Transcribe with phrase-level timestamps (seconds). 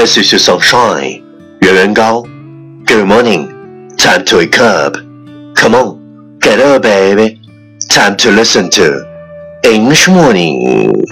[0.00, 1.22] dresses yourself shy.
[1.60, 2.22] 原原高.
[2.86, 3.94] Good morning.
[3.98, 4.94] Time to wake up.
[5.54, 6.38] Come on.
[6.38, 7.38] Get up, baby.
[7.90, 9.04] Time to listen to
[9.62, 11.04] English morning.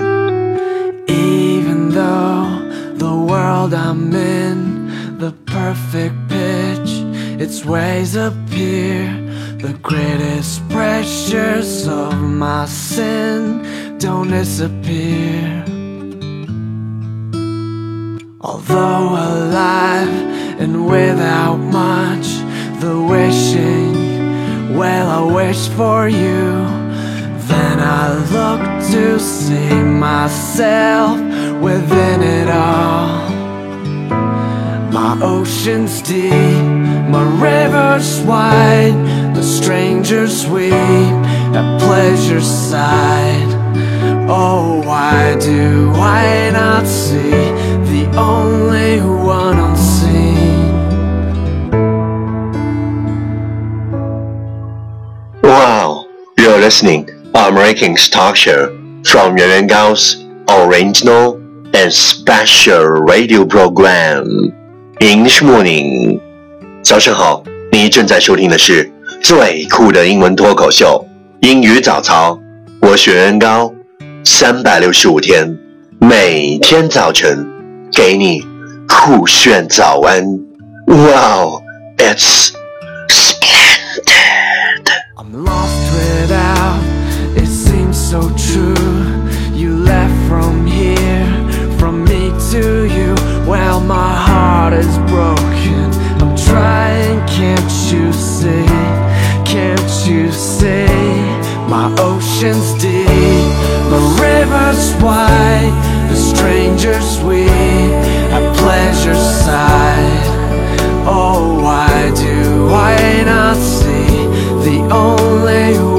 [1.07, 6.91] Even though the world I'm in, the perfect pitch,
[7.39, 9.13] its ways appear.
[9.61, 15.78] The greatest pressures of my sin don't disappear.
[18.41, 22.29] Although alive and without much,
[22.81, 26.63] the wishing, well, I wish for you.
[27.49, 28.61] Then I look
[28.93, 31.19] to see myself
[31.61, 33.29] within it all.
[34.93, 36.63] My ocean's deep,
[37.11, 43.53] my river's wide, the strangers weep at pleasure's side.
[44.31, 47.88] Oh, why do I not see
[48.18, 50.72] only one unseen?
[55.42, 56.06] Wow,
[56.38, 58.68] you're listening American talk show
[59.04, 61.40] from Yuan Yuan Gao's original
[61.74, 64.26] and special radio program
[65.00, 66.20] English Morning。
[66.84, 71.06] 早上好，你正在收听的是最酷的英文脱口秀
[71.42, 72.40] 英语早操。
[72.82, 73.74] 我是袁元高，
[74.24, 75.58] 三百六十五天，
[76.00, 77.48] 每天早晨
[77.98, 78.42] 给你
[78.88, 80.24] 酷炫早安。
[80.88, 81.62] Wow,
[81.98, 82.52] it's
[83.10, 84.90] splendid.
[85.18, 86.82] I'm lost without,
[87.36, 88.76] it seems so true.
[89.54, 91.28] You left from here,
[91.80, 93.16] from me to you.
[93.48, 95.92] Well, my heart is broken.
[96.20, 98.66] I'm trying, can't you see?
[99.46, 100.88] Can't you see?
[101.70, 103.08] My ocean's deep,
[103.90, 105.87] my river's wide.
[106.19, 107.49] Strangers weep
[108.35, 110.27] at pleasure's side.
[111.07, 114.27] Oh, why do I not see
[114.69, 115.98] the only one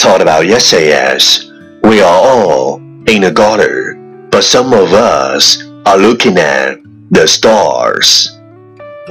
[0.00, 1.52] talked about yesterday is
[1.82, 3.94] we are all in the gutter,
[4.30, 6.78] but some of us are looking at
[7.10, 8.30] the stars.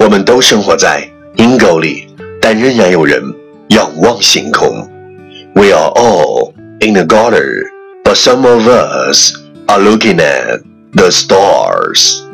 [0.00, 2.08] 我们都生活在阴沟里，
[2.40, 3.22] 但仍然有人
[3.68, 4.90] 仰望星空。
[5.54, 7.62] We are all in the gutter,
[8.02, 9.36] but some of us
[9.68, 10.62] are looking at
[10.96, 12.24] the stars.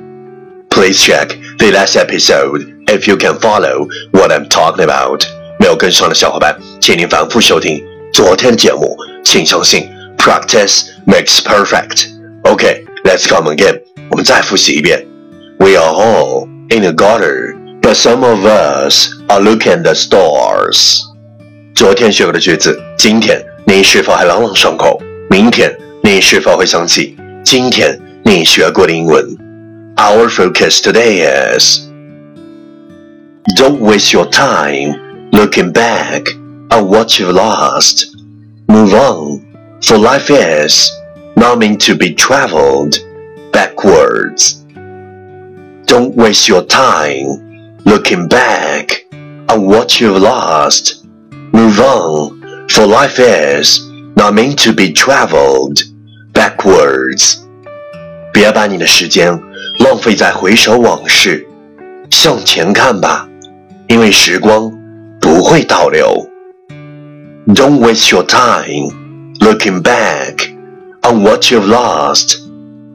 [0.70, 5.22] Please check the last episode if you can follow what I'm talking about.
[5.58, 7.84] 没有跟上的小伙伴，请您反复收听
[8.16, 8.96] 昨天的节目。
[9.24, 12.08] 请相信，practice makes perfect.
[12.42, 13.80] Okay, let's come again.
[14.10, 15.06] 我们再复习一遍。
[15.58, 21.00] We are all in the gutter, but some of us are looking at the stars.
[21.74, 25.00] 昨天学过的句子，今天你是否还朗朗上口？
[25.30, 29.24] 明天你是否会想起今天你学过的英文？
[29.96, 31.24] Our focus today
[31.56, 31.80] is
[33.56, 34.98] don't waste your time
[35.30, 36.24] looking back
[36.70, 38.16] on what you've lost.
[38.68, 40.90] Move on, for life is
[41.36, 42.98] not meant to be traveled
[43.52, 44.64] backwards.
[45.86, 49.04] Don't waste your time looking back
[49.48, 51.04] on what you've lost.
[51.52, 53.80] Move on, for life is
[54.16, 55.82] not meant to be traveled
[56.32, 57.38] backwards.
[58.32, 59.38] 别把你的时间
[59.80, 61.46] 浪费在回首往事，
[62.08, 63.28] 向前看吧，
[63.88, 64.72] 因为时光
[65.20, 66.26] 不会倒流。
[67.52, 70.48] Don't waste your time looking back
[71.04, 72.48] on what you've lost.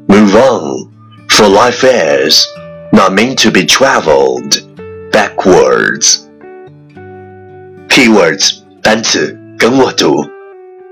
[0.08, 0.92] Move on,
[1.30, 2.46] for life is
[2.94, 4.64] not meant to be traveled
[5.12, 6.26] backwards.
[7.90, 10.24] Keywords 单词跟我读，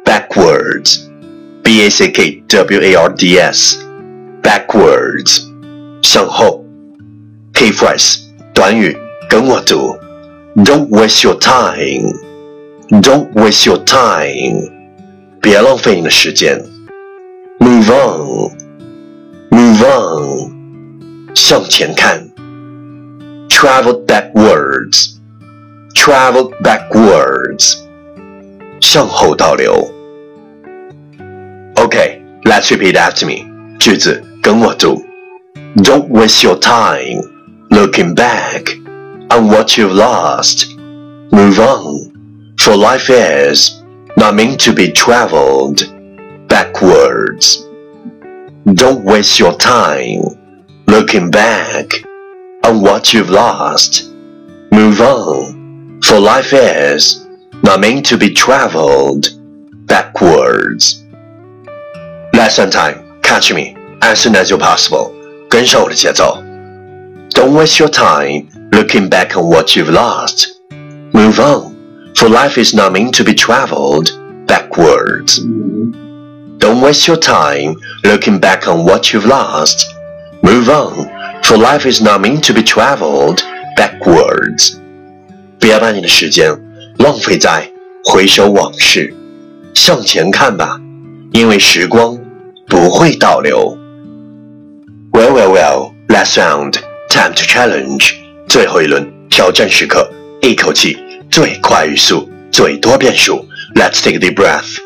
[0.04, 1.08] backwards,
[1.64, 3.78] b a c k w a r d s,
[4.44, 5.42] backwards
[6.02, 6.66] 向后。
[7.54, 8.20] Key phrase
[8.54, 8.98] 短语
[9.30, 9.98] 跟我读，
[10.58, 12.12] Don't waste your time.
[12.90, 14.72] Don't waste your time.
[15.42, 16.64] 别浪费你的时间。
[17.60, 18.52] Move on.
[19.50, 21.36] Move on.
[21.36, 22.30] 向前看。
[23.50, 25.16] Travel backwards.
[25.94, 27.78] Travel backwards.
[28.80, 29.92] 向后倒流。
[31.76, 33.50] Okay, let's repeat after me.
[33.80, 35.04] 句子跟我读。
[35.78, 37.22] Don't waste your time
[37.70, 38.78] looking back
[39.30, 40.68] on what you've lost.
[41.32, 41.99] Move on,
[42.60, 43.84] for life is
[44.18, 45.92] not meant to be traveled
[46.48, 47.64] backwards.
[48.74, 50.22] Don't waste your time
[50.88, 51.92] looking back
[52.64, 54.12] on what you've lost.
[54.72, 57.28] Move on, for life is
[57.64, 59.30] not meant to be traveled
[59.88, 61.04] backwards.
[62.34, 65.14] Lesson time, catch me as soon as you're possible.
[65.50, 66.44] 跟上我的节奏。
[67.30, 70.56] Don't waste your time looking back on what you've lost.
[71.14, 71.69] Move on,
[72.16, 74.12] for life is not meant to be traveled
[74.48, 75.40] backwards.
[76.58, 79.86] Don't waste your time looking back on what you've lost.
[80.42, 81.10] Move on,
[81.44, 83.42] for life is not meant to be traveled
[83.78, 84.78] backwards.
[85.60, 86.58] 不要把你的时间
[86.98, 87.70] 浪费在
[88.06, 89.14] 回首往事，
[89.74, 90.80] 向前看吧，
[91.34, 92.18] 因为时光
[92.68, 93.78] 不会倒流。
[95.12, 95.92] Well, well, well.
[96.08, 96.74] Last round,
[97.10, 98.14] time to challenge.
[98.48, 100.08] 最后一轮挑战时刻，
[100.42, 100.98] 一口气
[101.30, 103.46] 最快语速，最多变数。
[103.76, 104.78] Let's take a deep breath.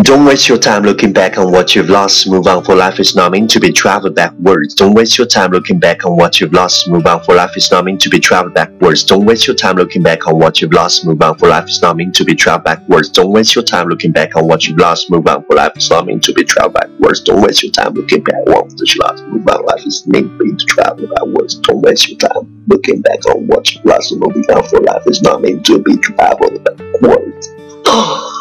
[0.00, 2.26] Don't waste your time looking back on what you've lost.
[2.26, 4.74] Move on, for life is not meant to be traveled backwards.
[4.74, 6.88] Don't waste your time looking back on what you've lost.
[6.88, 9.04] Move on, for life is not meant to be traveled backwards.
[9.04, 11.04] Don't waste your time looking back on what you've lost.
[11.04, 13.10] Move on, for life is not meant to be traveled backwards.
[13.10, 15.10] Don't waste your time looking back on what you've lost.
[15.10, 17.20] Move on, for life is not meant to be traveled backwards.
[17.20, 19.24] Don't waste your time looking back on what you've lost.
[19.26, 21.56] Move on, life is meant to travel backwards.
[21.56, 24.16] Don't waste your time looking back on what you've lost.
[24.16, 27.50] Moving on, for life is not meant to be traveled backwards.
[27.84, 28.31] Oh.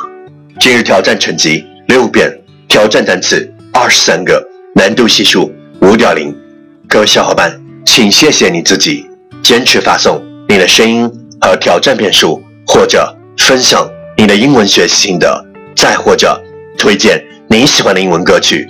[0.62, 2.32] 今日挑战成绩六遍，
[2.68, 6.32] 挑战单词二十三个，难度系数五点零。
[6.88, 9.04] 各位小伙伴，请谢谢你自己，
[9.42, 11.12] 坚持发送你的声音
[11.42, 15.44] 和挑战遍数，或者分享你的英文学习心得，
[15.76, 16.40] 再或者
[16.78, 18.70] 推荐你喜欢的英文歌曲。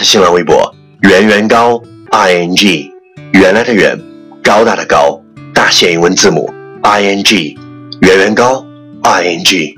[0.00, 1.78] 新浪微博圆圆高
[2.10, 2.90] i n g，
[3.34, 4.00] 原来的圆，
[4.42, 5.20] 高大的高，
[5.52, 6.50] 大写英文字母
[6.80, 7.54] i n g，
[8.00, 8.64] 圆圆高
[9.02, 9.74] i n g，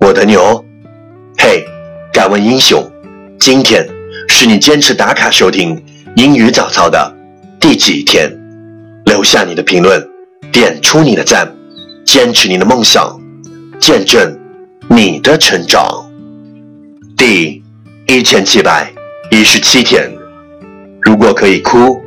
[0.00, 0.62] 我等你哦。
[1.38, 1.64] 嘿，
[2.12, 2.82] 敢问英雄，
[3.38, 3.86] 今天
[4.28, 5.80] 是你坚持打卡收听
[6.16, 7.14] 英语早操的
[7.60, 8.30] 第几天？
[9.04, 10.02] 留下你的评论，
[10.50, 11.54] 点出你的赞，
[12.04, 13.20] 坚持你的梦想，
[13.78, 14.36] 见证
[14.88, 15.86] 你的成长。
[17.16, 17.62] 第
[18.08, 18.90] 一千七百
[19.30, 20.10] 一十七天，
[21.02, 22.00] 如果可以哭，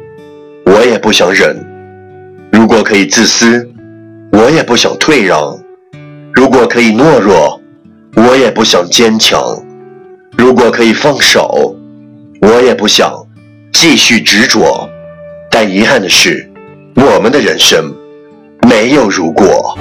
[0.66, 1.56] 我也不想忍；
[2.52, 3.70] 如果可以自私，
[4.32, 5.58] 我也不想退让；
[6.34, 7.59] 如果可以懦弱。
[8.16, 9.42] 我也不想坚强，
[10.38, 11.76] 如果可以放手，
[12.42, 13.12] 我也不想
[13.72, 14.90] 继续执着。
[15.52, 16.50] 但遗憾的是，
[16.96, 17.94] 我们的人生
[18.68, 19.78] 没有如果。